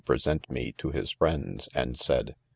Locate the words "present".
0.03-0.49